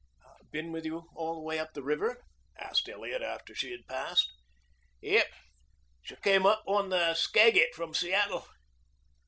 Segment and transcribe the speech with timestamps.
[0.49, 2.23] "Been with you all the way up the river?"
[2.57, 4.27] asked Elliot after she had passed.
[5.01, 5.27] "Yep.
[6.01, 8.47] She came up on the Skagit from Seattle."